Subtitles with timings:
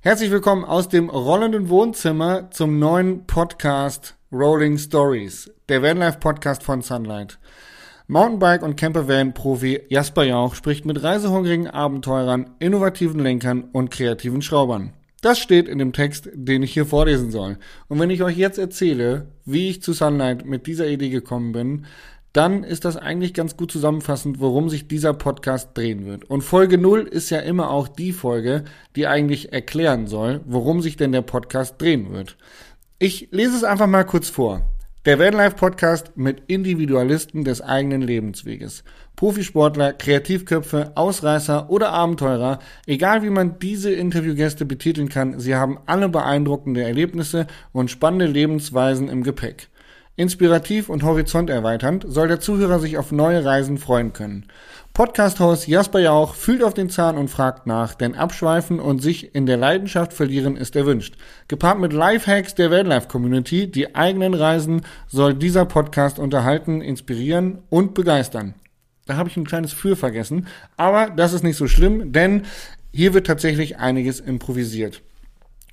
[0.00, 6.82] Herzlich willkommen aus dem rollenden Wohnzimmer zum neuen Podcast Rolling Stories, der Vanlife Podcast von
[6.82, 7.40] Sunlight.
[8.06, 14.92] Mountainbike- und Campervan-Profi Jasper Jauch spricht mit reisehungrigen Abenteurern, innovativen Lenkern und kreativen Schraubern.
[15.20, 17.58] Das steht in dem Text, den ich hier vorlesen soll.
[17.88, 21.86] Und wenn ich euch jetzt erzähle, wie ich zu Sunlight mit dieser Idee gekommen bin,
[22.38, 26.30] dann ist das eigentlich ganz gut zusammenfassend, worum sich dieser Podcast drehen wird.
[26.30, 28.62] Und Folge 0 ist ja immer auch die Folge,
[28.94, 32.36] die eigentlich erklären soll, worum sich denn der Podcast drehen wird.
[33.00, 34.62] Ich lese es einfach mal kurz vor.
[35.04, 38.84] Der Vanlife Podcast mit Individualisten des eigenen Lebensweges.
[39.16, 46.08] Profisportler, Kreativköpfe, Ausreißer oder Abenteurer, egal wie man diese Interviewgäste betiteln kann, sie haben alle
[46.08, 49.70] beeindruckende Erlebnisse und spannende Lebensweisen im Gepäck.
[50.18, 54.46] Inspirativ und horizonterweiternd soll der Zuhörer sich auf neue Reisen freuen können.
[54.92, 59.46] Podcast-Host Jasper Jauch fühlt auf den Zahn und fragt nach, denn abschweifen und sich in
[59.46, 61.14] der Leidenschaft verlieren ist erwünscht.
[61.46, 68.54] Gepaart mit Lifehacks der Wildlife-Community, die eigenen Reisen, soll dieser Podcast unterhalten, inspirieren und begeistern.
[69.06, 72.42] Da habe ich ein kleines Für vergessen, aber das ist nicht so schlimm, denn
[72.92, 75.00] hier wird tatsächlich einiges improvisiert.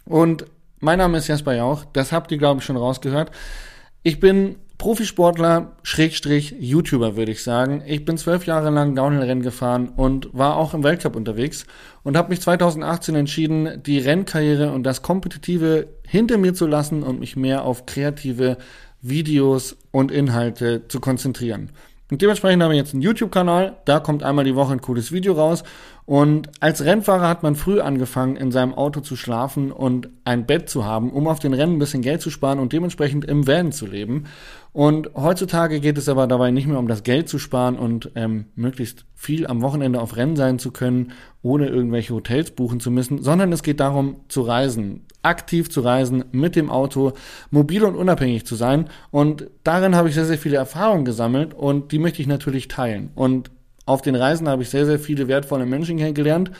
[0.06, 0.46] Und
[0.82, 3.32] mein Name ist Jasper Jauch, das habt ihr glaube ich schon rausgehört.
[4.08, 7.82] Ich bin Profisportler, Schrägstrich, YouTuber würde ich sagen.
[7.88, 11.66] Ich bin zwölf Jahre lang Downhill-Rennen gefahren und war auch im Weltcup unterwegs
[12.04, 17.20] und habe mich 2018 entschieden, die Rennkarriere und das Kompetitive hinter mir zu lassen und
[17.20, 18.60] mich mehr auf kreative
[19.02, 21.72] Videos und Inhalte zu konzentrieren.
[22.12, 25.34] Und dementsprechend haben wir jetzt einen YouTube-Kanal, da kommt einmal die Woche ein cooles Video
[25.34, 25.64] raus.
[26.06, 30.70] Und als Rennfahrer hat man früh angefangen, in seinem Auto zu schlafen und ein Bett
[30.70, 33.72] zu haben, um auf den Rennen ein bisschen Geld zu sparen und dementsprechend im Van
[33.72, 34.26] zu leben.
[34.76, 38.48] Und heutzutage geht es aber dabei nicht mehr um das Geld zu sparen und ähm,
[38.56, 43.24] möglichst viel am Wochenende auf Rennen sein zu können, ohne irgendwelche Hotels buchen zu müssen,
[43.24, 47.14] sondern es geht darum zu reisen, aktiv zu reisen, mit dem Auto,
[47.52, 48.90] mobil und unabhängig zu sein.
[49.12, 53.12] Und darin habe ich sehr, sehr viele Erfahrungen gesammelt und die möchte ich natürlich teilen.
[53.16, 53.52] Und
[53.86, 56.52] auf den Reisen habe ich sehr, sehr viele wertvolle Menschen kennengelernt.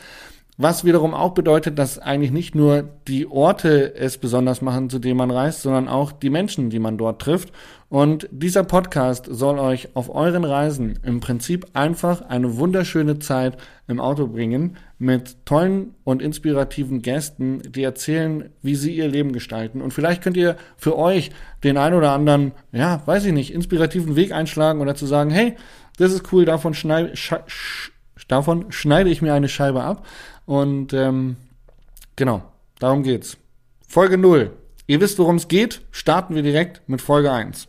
[0.58, 5.18] Was wiederum auch bedeutet, dass eigentlich nicht nur die Orte es besonders machen, zu denen
[5.18, 7.52] man reist, sondern auch die Menschen, die man dort trifft.
[7.90, 14.00] Und dieser Podcast soll euch auf euren Reisen im Prinzip einfach eine wunderschöne Zeit im
[14.00, 19.82] Auto bringen mit tollen und inspirativen Gästen, die erzählen, wie sie ihr Leben gestalten.
[19.82, 21.32] Und vielleicht könnt ihr für euch
[21.64, 25.54] den ein oder anderen, ja, weiß ich nicht, inspirativen Weg einschlagen oder zu sagen, hey,
[25.98, 27.12] das ist cool, davon schneide,
[28.26, 30.06] davon schneide ich mir eine Scheibe ab.
[30.46, 31.36] Und ähm,
[32.14, 32.42] genau,
[32.78, 33.36] darum geht's.
[33.86, 34.52] Folge 0.
[34.86, 35.82] Ihr wisst, worum es geht.
[35.90, 37.68] Starten wir direkt mit Folge 1.